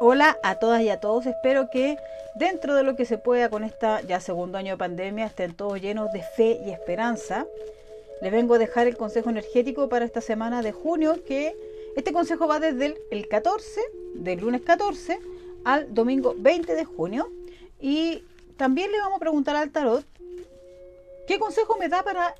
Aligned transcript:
Hola 0.00 0.38
a 0.44 0.60
todas 0.60 0.80
y 0.82 0.90
a 0.90 1.00
todos, 1.00 1.26
espero 1.26 1.70
que 1.70 1.96
dentro 2.36 2.76
de 2.76 2.84
lo 2.84 2.94
que 2.94 3.04
se 3.04 3.18
pueda 3.18 3.50
con 3.50 3.64
esta 3.64 4.00
ya 4.02 4.20
segundo 4.20 4.56
año 4.56 4.74
de 4.74 4.78
pandemia 4.78 5.26
estén 5.26 5.56
todos 5.56 5.80
llenos 5.80 6.12
de 6.12 6.22
fe 6.22 6.60
y 6.64 6.70
esperanza. 6.70 7.46
Les 8.22 8.30
vengo 8.30 8.54
a 8.54 8.58
dejar 8.58 8.86
el 8.86 8.96
consejo 8.96 9.30
energético 9.30 9.88
para 9.88 10.04
esta 10.04 10.20
semana 10.20 10.62
de 10.62 10.70
junio, 10.70 11.24
que 11.24 11.56
este 11.96 12.12
consejo 12.12 12.46
va 12.46 12.60
desde 12.60 12.96
el, 13.10 13.26
14, 13.26 13.80
del 14.14 14.38
lunes 14.38 14.60
14 14.60 15.18
al 15.64 15.92
domingo 15.92 16.32
20 16.38 16.76
de 16.76 16.84
junio. 16.84 17.28
Y 17.80 18.22
también 18.56 18.92
le 18.92 19.00
vamos 19.00 19.16
a 19.16 19.20
preguntar 19.20 19.56
al 19.56 19.72
tarot 19.72 20.04
qué 21.26 21.40
consejo 21.40 21.76
me 21.76 21.88
da 21.88 22.04
para 22.04 22.36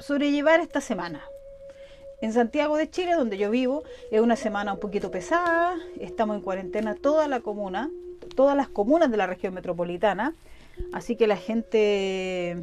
sobrellevar 0.00 0.60
esta 0.60 0.82
semana. 0.82 1.24
En 2.22 2.32
Santiago 2.32 2.76
de 2.76 2.88
Chile, 2.88 3.14
donde 3.14 3.36
yo 3.36 3.50
vivo, 3.50 3.82
es 4.12 4.20
una 4.20 4.36
semana 4.36 4.72
un 4.72 4.78
poquito 4.78 5.10
pesada, 5.10 5.76
estamos 5.98 6.36
en 6.36 6.42
cuarentena 6.42 6.94
toda 6.94 7.26
la 7.26 7.40
comuna, 7.40 7.90
todas 8.36 8.56
las 8.56 8.68
comunas 8.68 9.10
de 9.10 9.16
la 9.16 9.26
región 9.26 9.52
metropolitana, 9.54 10.32
así 10.92 11.16
que 11.16 11.26
la 11.26 11.36
gente 11.36 12.62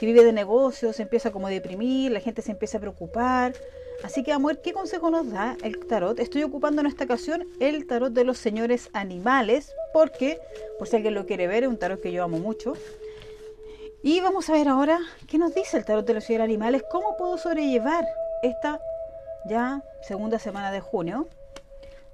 que 0.00 0.06
vive 0.06 0.24
de 0.24 0.32
negocios 0.32 1.00
empieza 1.00 1.32
como 1.32 1.48
a 1.48 1.50
deprimir, 1.50 2.12
la 2.12 2.20
gente 2.20 2.40
se 2.40 2.52
empieza 2.52 2.78
a 2.78 2.80
preocupar. 2.80 3.52
Así 4.02 4.22
que 4.22 4.32
vamos 4.32 4.52
a 4.52 4.54
qué 4.56 4.72
consejo 4.72 5.10
nos 5.10 5.30
da 5.30 5.56
el 5.62 5.78
tarot. 5.86 6.18
Estoy 6.18 6.42
ocupando 6.42 6.80
en 6.80 6.86
esta 6.86 7.04
ocasión 7.04 7.46
el 7.60 7.86
tarot 7.86 8.12
de 8.12 8.24
los 8.24 8.38
señores 8.38 8.88
animales, 8.94 9.74
porque, 9.92 10.40
por 10.78 10.88
si 10.88 10.96
alguien 10.96 11.12
lo 11.12 11.26
quiere 11.26 11.46
ver, 11.46 11.64
es 11.64 11.68
un 11.68 11.76
tarot 11.76 12.00
que 12.00 12.10
yo 12.10 12.24
amo 12.24 12.38
mucho. 12.38 12.72
Y 14.02 14.20
vamos 14.20 14.48
a 14.48 14.54
ver 14.54 14.68
ahora 14.68 14.98
qué 15.26 15.36
nos 15.36 15.54
dice 15.54 15.76
el 15.76 15.84
tarot 15.84 16.06
de 16.06 16.14
los 16.14 16.24
señores 16.24 16.46
animales, 16.46 16.82
cómo 16.90 17.18
puedo 17.18 17.36
sobrellevar 17.36 18.06
esta 18.42 18.80
ya 19.48 19.82
segunda 20.02 20.38
semana 20.38 20.70
de 20.72 20.80
junio. 20.80 21.28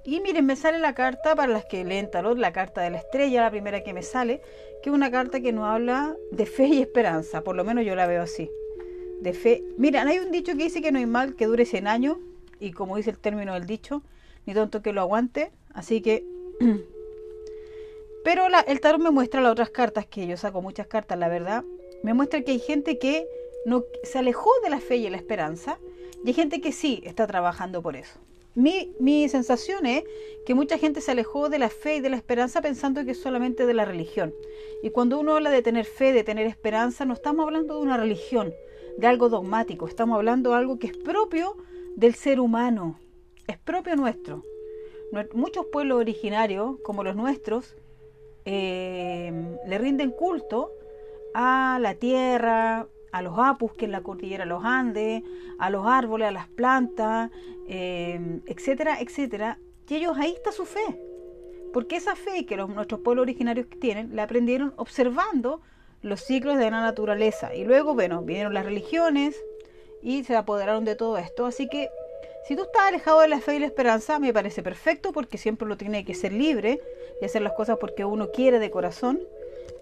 Y 0.03 0.19
miren, 0.19 0.45
me 0.45 0.55
sale 0.55 0.79
la 0.79 0.95
carta 0.95 1.35
para 1.35 1.51
las 1.51 1.65
que 1.65 1.83
leen 1.83 2.09
tarot, 2.09 2.37
la 2.37 2.51
carta 2.51 2.81
de 2.81 2.89
la 2.89 2.97
estrella, 2.97 3.43
la 3.43 3.51
primera 3.51 3.83
que 3.83 3.93
me 3.93 4.01
sale, 4.01 4.41
que 4.81 4.89
es 4.89 4.95
una 4.95 5.11
carta 5.11 5.41
que 5.41 5.51
nos 5.51 5.65
habla 5.65 6.15
de 6.31 6.45
fe 6.45 6.65
y 6.65 6.81
esperanza, 6.81 7.41
por 7.41 7.55
lo 7.55 7.63
menos 7.63 7.85
yo 7.85 7.95
la 7.95 8.07
veo 8.07 8.23
así. 8.23 8.49
De 9.21 9.33
fe. 9.33 9.63
Miren, 9.77 10.07
hay 10.07 10.17
un 10.17 10.31
dicho 10.31 10.53
que 10.53 10.63
dice 10.63 10.81
que 10.81 10.91
no 10.91 10.97
hay 10.97 11.05
mal 11.05 11.35
que 11.35 11.45
dure 11.45 11.65
100 11.65 11.87
años, 11.87 12.17
y 12.59 12.71
como 12.71 12.97
dice 12.97 13.11
el 13.11 13.19
término 13.19 13.53
del 13.53 13.67
dicho, 13.67 14.01
ni 14.45 14.55
tonto 14.55 14.81
que 14.81 14.93
lo 14.93 15.01
aguante, 15.01 15.51
así 15.73 16.01
que... 16.01 16.25
Pero 18.23 18.45
el 18.67 18.81
tarot 18.81 19.01
me 19.01 19.09
muestra 19.09 19.41
las 19.41 19.51
otras 19.51 19.71
cartas, 19.71 20.05
que 20.05 20.27
yo 20.27 20.37
saco 20.37 20.61
muchas 20.61 20.85
cartas, 20.85 21.17
la 21.17 21.27
verdad. 21.27 21.63
Me 22.03 22.13
muestra 22.13 22.41
que 22.41 22.51
hay 22.51 22.59
gente 22.59 22.99
que 22.99 23.27
no, 23.65 23.83
se 24.03 24.19
alejó 24.19 24.49
de 24.63 24.69
la 24.69 24.79
fe 24.79 24.97
y 24.97 25.09
la 25.09 25.17
esperanza, 25.17 25.79
y 26.23 26.29
hay 26.29 26.33
gente 26.33 26.61
que 26.61 26.71
sí 26.71 27.01
está 27.05 27.27
trabajando 27.27 27.81
por 27.81 27.95
eso. 27.95 28.19
Mi, 28.53 28.93
mi, 28.99 29.29
sensación 29.29 29.85
es 29.85 30.03
que 30.45 30.53
mucha 30.55 30.77
gente 30.77 30.99
se 30.99 31.11
alejó 31.11 31.47
de 31.47 31.57
la 31.57 31.69
fe 31.69 31.95
y 31.95 32.01
de 32.01 32.09
la 32.09 32.17
esperanza 32.17 32.61
pensando 32.61 33.05
que 33.05 33.11
es 33.11 33.21
solamente 33.21 33.65
de 33.65 33.73
la 33.73 33.85
religión. 33.85 34.33
Y 34.83 34.89
cuando 34.89 35.19
uno 35.19 35.35
habla 35.35 35.49
de 35.49 35.61
tener 35.61 35.85
fe, 35.85 36.11
de 36.11 36.25
tener 36.25 36.47
esperanza, 36.47 37.05
no 37.05 37.13
estamos 37.13 37.45
hablando 37.45 37.75
de 37.75 37.81
una 37.81 37.95
religión, 37.95 38.53
de 38.97 39.07
algo 39.07 39.29
dogmático, 39.29 39.87
estamos 39.87 40.17
hablando 40.17 40.49
de 40.49 40.57
algo 40.57 40.79
que 40.79 40.87
es 40.87 40.97
propio 40.97 41.55
del 41.95 42.13
ser 42.15 42.41
humano, 42.41 42.99
es 43.47 43.57
propio 43.57 43.95
nuestro. 43.95 44.43
Muchos 45.33 45.65
pueblos 45.71 45.99
originarios, 45.99 46.77
como 46.83 47.03
los 47.03 47.15
nuestros, 47.15 47.75
eh, 48.45 49.31
le 49.65 49.77
rinden 49.77 50.11
culto 50.11 50.71
a 51.33 51.79
la 51.81 51.95
tierra, 51.95 52.87
a 53.11 53.21
los 53.21 53.37
apus, 53.37 53.73
que 53.73 53.85
es 53.85 53.91
la 53.91 54.01
cordillera 54.01 54.45
los 54.45 54.63
Andes, 54.63 55.23
a 55.59 55.69
los 55.69 55.85
árboles, 55.85 56.27
a 56.27 56.31
las 56.31 56.47
plantas, 56.47 57.29
em, 57.67 58.41
etcétera, 58.45 58.99
etcétera. 58.99 59.59
Y 59.87 59.95
ellos 59.95 60.17
ahí 60.17 60.31
está 60.31 60.53
su 60.53 60.65
fe. 60.65 61.01
Porque 61.73 61.97
esa 61.97 62.15
fe 62.15 62.45
que 62.45 62.55
los, 62.55 62.69
nuestros 62.69 63.01
pueblos 63.01 63.23
originarios 63.23 63.67
tienen, 63.81 64.15
la 64.15 64.23
aprendieron 64.23 64.73
observando 64.77 65.61
los 66.01 66.21
ciclos 66.21 66.57
de 66.57 66.71
la 66.71 66.81
naturaleza. 66.81 67.53
Y 67.53 67.65
luego, 67.65 67.93
bueno, 67.93 68.21
vinieron 68.21 68.53
las 68.53 68.65
religiones 68.65 69.35
y 70.01 70.23
se 70.23 70.35
apoderaron 70.35 70.85
de 70.85 70.95
todo 70.95 71.17
esto. 71.17 71.45
Así 71.45 71.67
que 71.67 71.89
si 72.47 72.55
tú 72.55 72.63
estás 72.63 72.83
alejado 72.83 73.19
de 73.19 73.27
la 73.27 73.41
fe 73.41 73.57
y 73.57 73.59
la 73.59 73.65
esperanza, 73.65 74.17
me 74.17 74.31
parece 74.33 74.63
perfecto 74.63 75.11
porque 75.11 75.37
siempre 75.37 75.67
lo 75.67 75.75
tiene 75.75 76.05
que 76.05 76.13
ser 76.13 76.31
libre 76.31 76.79
y 77.21 77.25
hacer 77.25 77.41
las 77.41 77.53
cosas 77.53 77.77
porque 77.77 78.05
uno 78.05 78.31
quiere 78.31 78.59
de 78.59 78.71
corazón. 78.71 79.19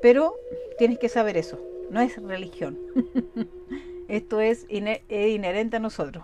Pero 0.01 0.35
tienes 0.79 0.97
que 0.97 1.07
saber 1.07 1.37
eso 1.37 1.68
no 1.89 2.01
es 2.01 2.21
religión. 2.21 2.77
Esto 4.07 4.39
es, 4.39 4.65
inherente 4.69 5.77
a 5.77 5.79
nosotros. 5.79 6.23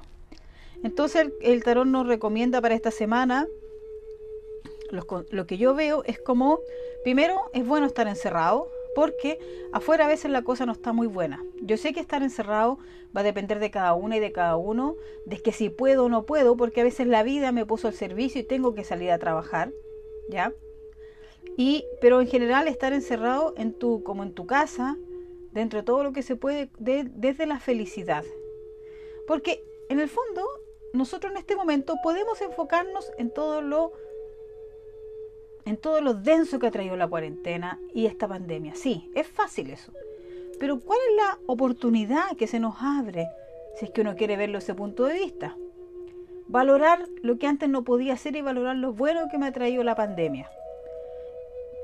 Entonces 0.84 1.28
el, 1.42 1.64
tarot 1.64 1.86
nos 1.88 2.08
recomienda 2.08 2.62
para 2.62 2.76
esta 2.76 2.92
semana, 2.92 3.48
lo, 4.92 5.48
que 5.48 5.58
yo 5.58 5.74
veo 5.76 6.04
es 6.06 6.20
como, 6.20 6.60
primero 7.04 7.50
es 7.54 7.66
bueno 7.66 7.86
estar 7.86 8.08
encerrado, 8.08 8.68
porque 8.96 9.40
afuera 9.74 10.06
a 10.06 10.08
veces 10.08 10.32
la 10.32 10.44
cosa 10.44 10.66
no 10.66 10.72
está 10.72 10.94
muy 10.94 11.08
buena. 11.08 11.44
Yo 11.62 11.78
sé 11.78 11.94
que 11.94 12.00
estar 12.00 12.24
encerrado 12.24 12.80
va 13.16 13.22
a 13.22 13.24
depender 13.24 13.60
de 13.60 13.72
cada 13.72 13.94
una 13.94 14.18
y 14.18 14.20
de 14.20 14.32
cada 14.32 14.56
uno, 14.58 14.96
de 15.26 15.38
que 15.42 15.52
si 15.52 15.70
puedo 15.70 16.06
o 16.06 16.10
no 16.10 16.26
puedo, 16.26 16.56
porque 16.56 16.82
a 16.82 16.86
veces 16.86 17.08
la 17.08 17.24
vida 17.24 17.52
me 17.52 17.66
puso 17.66 17.88
al 17.88 17.94
servicio 17.94 18.42
y 18.42 18.46
tengo 18.46 18.74
que 18.74 18.84
salir 18.84 19.12
a 19.12 19.20
trabajar, 19.20 19.72
¿ya? 20.30 20.54
Y, 21.58 21.86
pero 22.02 22.22
en 22.22 22.28
general 22.28 22.68
estar 22.68 22.94
encerrado 22.94 23.54
en 23.58 23.74
tu, 23.74 24.04
como 24.04 24.24
en 24.24 24.34
tu 24.34 24.46
casa, 24.46 24.98
dentro 25.56 25.80
de 25.80 25.84
todo 25.84 26.04
lo 26.04 26.12
que 26.12 26.22
se 26.22 26.36
puede, 26.36 26.70
desde 26.78 27.46
la 27.48 27.60
felicidad. 27.60 28.24
Porque 29.26 29.64
en 29.90 30.00
el 30.00 30.10
fondo, 30.10 30.46
nosotros 30.94 31.32
en 31.32 31.38
este 31.38 31.56
momento 31.56 31.96
podemos 32.04 32.42
enfocarnos 32.42 33.10
en 33.18 33.32
todo 33.32 33.62
lo 33.62 33.94
en 35.64 35.78
todo 35.78 36.00
lo 36.00 36.14
denso 36.14 36.60
que 36.60 36.68
ha 36.68 36.72
traído 36.72 36.96
la 36.96 37.08
cuarentena 37.08 37.80
y 37.92 38.06
esta 38.06 38.28
pandemia. 38.28 38.76
Sí, 38.76 39.10
es 39.16 39.26
fácil 39.28 39.72
eso. 39.72 39.92
Pero 40.60 40.80
¿cuál 40.80 41.00
es 41.10 41.16
la 41.16 41.40
oportunidad 41.48 42.38
que 42.38 42.46
se 42.46 42.60
nos 42.60 42.76
abre 42.82 43.28
si 43.80 43.86
es 43.86 43.92
que 43.92 44.02
uno 44.02 44.16
quiere 44.16 44.38
verlo 44.38 44.60
desde 44.60 44.74
ese 44.74 44.78
punto 44.78 45.06
de 45.06 45.16
vista? 45.16 45.58
Valorar 46.48 47.08
lo 47.24 47.40
que 47.40 47.48
antes 47.48 47.68
no 47.68 47.84
podía 47.84 48.14
hacer 48.14 48.36
y 48.36 48.42
valorar 48.42 48.76
lo 48.76 48.94
bueno 48.94 49.28
que 49.32 49.40
me 49.40 49.48
ha 49.48 49.52
traído 49.52 49.84
la 49.84 49.96
pandemia 49.96 50.52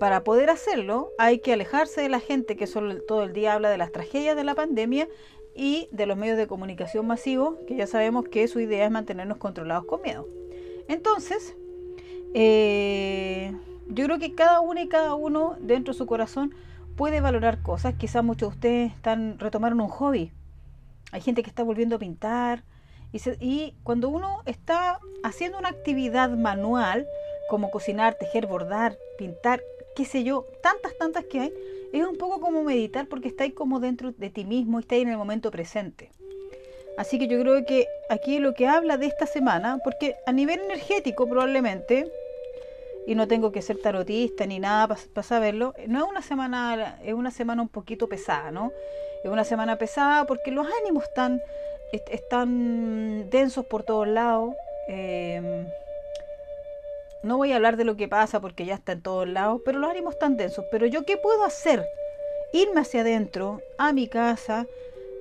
para 0.02 0.24
poder 0.24 0.50
hacerlo 0.50 1.12
hay 1.20 1.42
que 1.42 1.54
alejarse 1.54 2.02
de 2.02 2.10
la 2.10 2.20
gente 2.20 2.56
que 2.56 2.66
solo 2.66 3.00
todo 3.04 3.22
el 3.22 3.34
día 3.34 3.54
habla 3.54 3.70
de 3.70 3.78
las 3.78 3.92
tragedias 3.92 4.36
de 4.36 4.44
la 4.44 4.56
pandemia 4.56 5.08
y 5.54 5.90
de 5.92 6.08
los 6.08 6.18
medios 6.18 6.38
de 6.40 6.48
comunicación 6.48 7.06
masivos, 7.06 7.60
que 7.68 7.76
ya 7.76 7.86
sabemos 7.86 8.28
que 8.28 8.48
su 8.48 8.60
idea 8.60 8.84
es 8.84 8.90
mantenernos 8.90 9.38
controlados 9.38 9.86
con 9.86 10.02
miedo. 10.02 10.28
Entonces, 10.88 11.56
eh, 12.34 13.56
yo 13.90 14.06
creo 14.06 14.18
que 14.18 14.34
cada 14.34 14.60
uno 14.62 14.82
y 14.82 14.88
cada 14.88 15.14
uno 15.14 15.56
dentro 15.60 15.94
de 15.94 15.98
su 16.00 16.08
corazón 16.08 16.56
puede 16.96 17.22
valorar 17.22 17.62
cosas. 17.62 17.94
Quizás 17.94 18.24
muchos 18.24 18.50
de 18.50 18.56
ustedes 18.56 18.94
están 18.94 19.38
retomaron 19.38 19.82
un 19.82 19.90
hobby. 19.90 20.32
Hay 21.12 21.22
gente 21.22 21.44
que 21.44 21.50
está 21.52 21.62
volviendo 21.62 21.98
a 21.98 22.00
pintar. 22.00 22.64
Y, 23.14 23.22
y 23.40 23.76
cuando 23.84 24.10
uno 24.10 24.42
está 24.48 25.00
haciendo 25.22 25.60
una 25.60 25.70
actividad 25.70 26.32
manual, 26.32 27.06
como 27.52 27.70
cocinar, 27.70 28.16
tejer, 28.16 28.48
bordar, 28.48 28.98
pintar, 29.20 29.62
qué 29.96 30.06
sé 30.06 30.24
yo, 30.24 30.46
tantas, 30.62 30.98
tantas 30.98 31.26
que 31.26 31.40
hay, 31.40 31.54
es 31.94 32.06
un 32.06 32.18
poco 32.18 32.40
como 32.40 32.64
meditar 32.64 33.08
porque 33.08 33.28
está 33.28 33.44
ahí 33.44 33.52
como 33.52 33.80
dentro 33.80 34.12
de 34.12 34.30
ti 34.30 34.46
mismo, 34.46 34.80
está 34.80 34.96
ahí 34.96 35.02
en 35.02 35.10
el 35.10 35.18
momento 35.18 35.52
presente. 35.52 36.12
Así 36.98 37.18
que 37.18 37.28
yo 37.28 37.40
creo 37.40 37.66
que 37.66 37.88
aquí 38.10 38.40
lo 38.40 38.54
que 38.54 38.68
habla 38.68 38.98
de 38.98 39.08
esta 39.08 39.26
semana, 39.26 39.80
porque 39.84 40.16
a 40.26 40.32
nivel 40.32 40.60
energético 40.62 41.28
probablemente, 41.28 42.12
y 43.08 43.16
no 43.16 43.28
tengo 43.28 43.52
que 43.52 43.62
ser 43.62 43.82
tarotista 43.82 44.46
ni 44.46 44.60
nada 44.60 44.88
para 44.88 45.24
saberlo, 45.24 45.74
no 45.88 46.04
es 46.04 46.10
una 46.10 46.22
semana, 46.22 47.00
es 47.04 47.14
una 47.14 47.32
semana 47.32 47.62
un 47.62 47.70
poquito 47.70 48.08
pesada, 48.08 48.52
¿no? 48.52 48.72
Es 49.24 49.32
una 49.32 49.44
semana 49.44 49.78
pesada 49.78 50.26
porque 50.26 50.52
los 50.52 50.68
ánimos 50.82 51.04
están, 51.06 51.42
están 51.92 53.30
densos 53.30 53.66
por 53.66 53.84
todos 53.84 54.08
lados. 54.08 54.54
Eh, 54.88 55.66
no 57.24 57.38
voy 57.38 57.52
a 57.52 57.56
hablar 57.56 57.78
de 57.78 57.84
lo 57.84 57.96
que 57.96 58.08
pasa 58.08 58.42
porque 58.42 58.66
ya 58.66 58.76
está 58.76 58.94
en 58.94 59.02
todos 59.02 59.28
lados, 59.28 59.62
pero 59.64 59.80
los 59.80 59.90
ánimos 59.90 60.14
están 60.14 60.38
densos. 60.38 60.66
Pero 60.72 60.86
yo, 60.88 61.06
¿qué 61.06 61.18
puedo 61.18 61.44
hacer? 61.44 61.86
Irme 62.54 62.82
hacia 62.82 63.02
adentro, 63.02 63.62
a 63.78 63.94
mi 63.94 64.08
casa, 64.08 64.66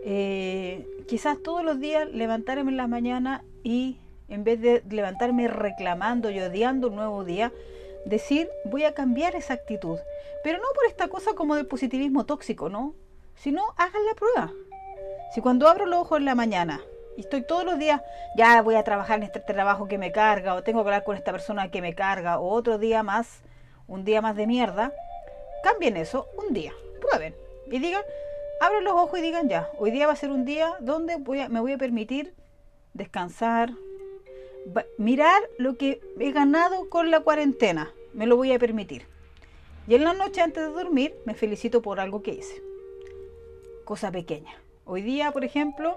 eh, 0.05 0.87
quizás 1.07 1.39
todos 1.43 1.65
los 1.65 1.79
días 1.79 2.09
levantarme 2.11 2.71
en 2.71 2.77
la 2.77 2.87
mañana 2.87 3.45
y 3.63 3.99
en 4.29 4.45
vez 4.45 4.61
de 4.61 4.83
levantarme 4.89 5.49
reclamando 5.49 6.31
y 6.31 6.41
odiando 6.41 6.89
un 6.89 6.97
nuevo 6.97 7.25
día, 7.25 7.53
decir, 8.07 8.49
voy 8.65 8.85
a 8.85 8.95
cambiar 8.95 9.35
esa 9.35 9.55
actitud. 9.55 9.99
Pero 10.43 10.59
no 10.59 10.65
por 10.75 10.87
esta 10.87 11.09
cosa 11.09 11.35
como 11.35 11.57
del 11.57 11.67
positivismo 11.67 12.25
tóxico, 12.25 12.69
¿no? 12.69 12.95
Sino 13.35 13.63
hagan 13.77 14.05
la 14.07 14.15
prueba. 14.15 14.53
Si 15.35 15.41
cuando 15.41 15.69
abro 15.69 15.87
los 15.87 16.01
ojos 16.01 16.19
en 16.19 16.25
la 16.25 16.35
mañana 16.35 16.81
y 17.21 17.25
estoy 17.25 17.43
todos 17.43 17.67
los 17.67 17.79
días, 17.79 18.01
ya 18.35 18.63
voy 18.63 18.77
a 18.77 18.83
trabajar 18.83 19.19
en 19.19 19.25
este 19.25 19.41
trabajo 19.41 19.87
que 19.89 19.99
me 19.99 20.11
carga, 20.11 20.55
o 20.55 20.63
tengo 20.63 20.83
que 20.83 20.89
hablar 20.89 21.05
con 21.05 21.19
esta 21.19 21.33
persona 21.33 21.71
que 21.71 21.83
me 21.83 21.95
carga, 21.95 22.41
o 22.41 22.49
otro 22.49 22.79
día 22.79 23.03
más, 23.03 23.43
un 23.87 24.07
día 24.07 24.23
más 24.23 24.37
de 24.37 24.47
mierda, 24.47 24.95
cambien 25.63 25.99
eso 25.99 26.29
un 26.39 26.55
día, 26.55 26.73
prueben 26.99 27.35
y 27.67 27.79
digan, 27.79 28.03
abren 28.63 28.85
los 28.85 28.95
ojos 28.95 29.19
y 29.19 29.23
digan 29.23 29.51
ya, 29.51 29.69
hoy 29.79 29.91
día 29.91 30.07
va 30.07 30.15
a 30.15 30.17
ser 30.17 30.31
un 30.31 30.47
día 30.47 30.77
donde 30.81 31.17
voy 31.17 31.41
a, 31.41 31.51
me 31.51 31.61
voy 31.61 31.73
a 31.73 31.77
permitir 31.77 32.33
descansar, 32.95 33.71
mirar 34.97 35.43
lo 35.59 35.77
que 35.77 36.01
he 36.19 36.33
ganado 36.33 36.89
con 36.89 37.11
la 37.11 37.21
cuarentena, 37.21 37.93
me 38.15 38.27
lo 38.27 38.37
voy 38.37 38.53
a 38.53 38.59
permitir. 38.59 39.07
Y 39.87 39.95
en 39.95 40.05
la 40.05 40.15
noche 40.15 40.41
antes 40.41 40.67
de 40.67 40.73
dormir 40.73 41.15
me 41.27 41.35
felicito 41.35 41.83
por 41.83 42.01
algo 42.01 42.23
que 42.23 42.33
hice. 42.33 42.63
Cosa 43.85 44.11
pequeña. 44.11 44.55
Hoy 44.87 45.03
día, 45.03 45.33
por 45.33 45.45
ejemplo, 45.45 45.97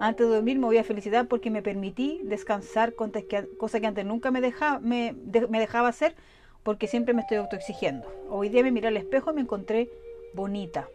antes 0.00 0.26
de 0.26 0.34
dormir 0.34 0.58
me 0.58 0.66
voy 0.66 0.78
a 0.78 0.84
felicitar 0.84 1.26
porque 1.28 1.50
me 1.50 1.62
permití 1.62 2.20
descansar, 2.24 2.94
cosa 2.94 3.80
que 3.80 3.86
antes 3.86 4.04
nunca 4.04 4.30
me 4.30 4.40
dejaba, 4.40 5.88
hacer 5.88 6.14
porque 6.62 6.86
siempre 6.86 7.14
me 7.14 7.20
estoy 7.20 7.36
autoexigiendo. 7.36 8.10
Hoy 8.30 8.48
día 8.48 8.62
me 8.62 8.72
miré 8.72 8.88
al 8.88 8.96
espejo 8.96 9.30
y 9.30 9.34
me 9.34 9.42
encontré 9.42 9.90
bonita, 10.34 10.88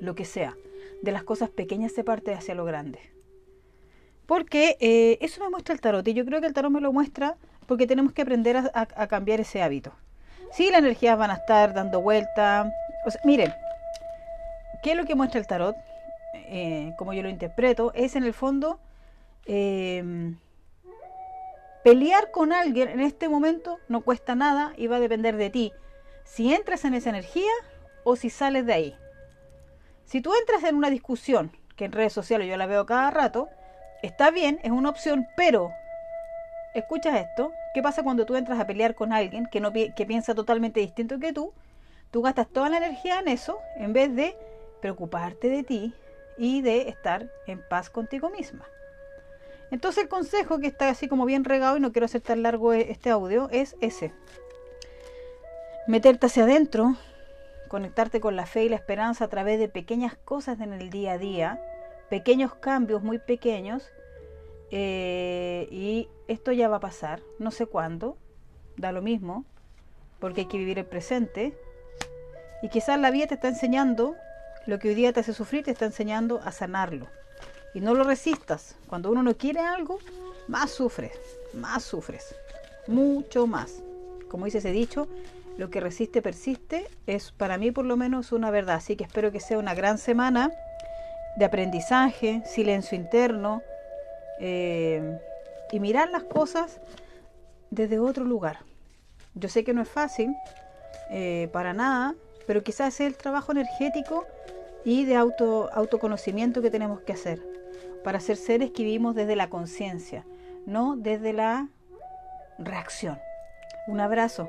lo 0.00 0.14
que 0.14 0.24
sea. 0.24 0.56
De 1.00 1.12
las 1.12 1.22
cosas 1.22 1.48
pequeñas 1.48 1.92
se 1.92 2.04
parte 2.04 2.34
hacia 2.34 2.54
lo 2.56 2.64
grande. 2.64 2.98
Porque 4.26 4.76
eh, 4.80 5.16
eso 5.20 5.42
me 5.42 5.48
muestra 5.48 5.74
el 5.74 5.80
tarot 5.80 6.06
y 6.06 6.12
yo 6.12 6.24
creo 6.24 6.40
que 6.40 6.48
el 6.48 6.52
tarot 6.52 6.72
me 6.72 6.80
lo 6.80 6.92
muestra 6.92 7.36
porque 7.66 7.86
tenemos 7.86 8.12
que 8.12 8.22
aprender 8.22 8.56
a, 8.56 9.06
cambiar 9.06 9.40
ese 9.40 9.62
hábito. 9.62 9.92
Sí, 10.52 10.70
las 10.70 10.80
energías 10.80 11.16
van 11.16 11.30
a 11.30 11.34
estar 11.34 11.72
dando 11.72 12.00
vuelta. 12.00 12.72
miren, 13.24 13.52
¿qué 14.82 14.92
es 14.92 14.96
lo 14.96 15.04
que 15.04 15.14
muestra 15.14 15.38
el 15.38 15.46
tarot? 15.46 15.76
Eh, 16.50 16.94
como 16.96 17.12
yo 17.12 17.22
lo 17.22 17.28
interpreto, 17.28 17.92
es 17.94 18.16
en 18.16 18.24
el 18.24 18.32
fondo 18.32 18.80
eh, 19.44 20.32
pelear 21.84 22.30
con 22.30 22.54
alguien 22.54 22.88
en 22.88 23.00
este 23.00 23.28
momento 23.28 23.78
no 23.86 24.00
cuesta 24.00 24.34
nada 24.34 24.72
y 24.78 24.86
va 24.86 24.96
a 24.96 25.00
depender 25.00 25.36
de 25.36 25.50
ti. 25.50 25.72
Si 26.24 26.54
entras 26.54 26.86
en 26.86 26.94
esa 26.94 27.10
energía 27.10 27.52
o 28.02 28.16
si 28.16 28.30
sales 28.30 28.64
de 28.64 28.72
ahí. 28.72 28.96
Si 30.06 30.22
tú 30.22 30.32
entras 30.40 30.64
en 30.64 30.74
una 30.74 30.88
discusión, 30.88 31.52
que 31.76 31.84
en 31.84 31.92
redes 31.92 32.14
sociales 32.14 32.48
yo 32.48 32.56
la 32.56 32.64
veo 32.64 32.86
cada 32.86 33.10
rato, 33.10 33.50
está 34.02 34.30
bien, 34.30 34.58
es 34.62 34.70
una 34.70 34.88
opción, 34.88 35.26
pero 35.36 35.70
escuchas 36.74 37.20
esto, 37.20 37.52
¿qué 37.74 37.82
pasa 37.82 38.02
cuando 38.02 38.24
tú 38.24 38.36
entras 38.36 38.58
a 38.58 38.66
pelear 38.66 38.94
con 38.94 39.12
alguien 39.12 39.46
que, 39.46 39.60
no, 39.60 39.70
que 39.70 40.06
piensa 40.06 40.34
totalmente 40.34 40.80
distinto 40.80 41.18
que 41.18 41.34
tú? 41.34 41.52
Tú 42.10 42.22
gastas 42.22 42.48
toda 42.48 42.70
la 42.70 42.78
energía 42.78 43.18
en 43.18 43.28
eso 43.28 43.58
en 43.76 43.92
vez 43.92 44.16
de 44.16 44.34
preocuparte 44.80 45.50
de 45.50 45.62
ti 45.62 45.94
y 46.38 46.62
de 46.62 46.88
estar 46.88 47.30
en 47.46 47.60
paz 47.68 47.90
contigo 47.90 48.30
misma. 48.30 48.66
Entonces 49.70 50.04
el 50.04 50.08
consejo 50.08 50.58
que 50.58 50.66
está 50.66 50.88
así 50.88 51.08
como 51.08 51.26
bien 51.26 51.44
regado 51.44 51.76
y 51.76 51.80
no 51.80 51.92
quiero 51.92 52.06
hacer 52.06 52.22
tan 52.22 52.42
largo 52.42 52.72
e-, 52.72 52.90
este 52.90 53.10
audio 53.10 53.48
es 53.50 53.76
ese. 53.80 54.12
Meterte 55.86 56.26
hacia 56.26 56.44
adentro, 56.44 56.96
conectarte 57.68 58.20
con 58.20 58.36
la 58.36 58.46
fe 58.46 58.64
y 58.64 58.68
la 58.68 58.76
esperanza 58.76 59.24
a 59.24 59.28
través 59.28 59.58
de 59.58 59.68
pequeñas 59.68 60.16
cosas 60.16 60.60
en 60.60 60.72
el 60.72 60.90
día 60.90 61.12
a 61.12 61.18
día, 61.18 61.60
pequeños 62.08 62.54
cambios 62.54 63.02
muy 63.02 63.18
pequeños, 63.18 63.90
eh, 64.70 65.66
y 65.70 66.08
esto 66.26 66.52
ya 66.52 66.68
va 66.68 66.76
a 66.76 66.80
pasar, 66.80 67.22
no 67.38 67.50
sé 67.50 67.66
cuándo, 67.66 68.16
da 68.76 68.92
lo 68.92 69.02
mismo, 69.02 69.44
porque 70.18 70.42
hay 70.42 70.46
que 70.46 70.58
vivir 70.58 70.78
el 70.78 70.86
presente, 70.86 71.54
y 72.62 72.68
quizás 72.68 72.98
la 72.98 73.10
vida 73.10 73.26
te 73.26 73.34
está 73.34 73.48
enseñando, 73.48 74.16
lo 74.68 74.78
que 74.78 74.90
hoy 74.90 74.94
día 74.94 75.14
te 75.14 75.20
hace 75.20 75.32
sufrir, 75.32 75.64
te 75.64 75.70
está 75.70 75.86
enseñando 75.86 76.42
a 76.44 76.52
sanarlo. 76.52 77.06
Y 77.72 77.80
no 77.80 77.94
lo 77.94 78.04
resistas. 78.04 78.76
Cuando 78.86 79.10
uno 79.10 79.22
no 79.22 79.34
quiere 79.34 79.60
algo, 79.60 79.98
más 80.46 80.70
sufres, 80.70 81.18
más 81.54 81.82
sufres, 81.82 82.34
mucho 82.86 83.46
más. 83.46 83.82
Como 84.28 84.44
dice 84.44 84.58
ese 84.58 84.70
dicho, 84.70 85.08
lo 85.56 85.70
que 85.70 85.80
resiste 85.80 86.20
persiste, 86.20 86.86
es 87.06 87.32
para 87.32 87.56
mí 87.56 87.70
por 87.70 87.86
lo 87.86 87.96
menos 87.96 88.30
una 88.30 88.50
verdad. 88.50 88.76
Así 88.76 88.94
que 88.94 89.04
espero 89.04 89.32
que 89.32 89.40
sea 89.40 89.56
una 89.56 89.74
gran 89.74 89.96
semana 89.96 90.52
de 91.38 91.46
aprendizaje, 91.46 92.42
silencio 92.44 92.94
interno 92.94 93.62
eh, 94.38 95.18
y 95.72 95.80
mirar 95.80 96.10
las 96.10 96.24
cosas 96.24 96.78
desde 97.70 97.98
otro 97.98 98.22
lugar. 98.22 98.58
Yo 99.34 99.48
sé 99.48 99.64
que 99.64 99.72
no 99.72 99.80
es 99.80 99.88
fácil, 99.88 100.36
eh, 101.10 101.48
para 101.54 101.72
nada, 101.72 102.14
pero 102.46 102.62
quizás 102.62 102.94
es 102.94 103.00
el 103.00 103.16
trabajo 103.16 103.52
energético 103.52 104.26
y 104.84 105.04
de 105.04 105.16
auto, 105.16 105.70
autoconocimiento 105.72 106.62
que 106.62 106.70
tenemos 106.70 107.00
que 107.00 107.12
hacer 107.12 107.42
para 108.04 108.20
ser 108.20 108.36
seres 108.36 108.70
que 108.70 108.84
vivimos 108.84 109.14
desde 109.14 109.36
la 109.36 109.50
conciencia, 109.50 110.24
no 110.66 110.96
desde 110.96 111.32
la 111.32 111.68
reacción. 112.58 113.18
Un 113.86 114.00
abrazo. 114.00 114.48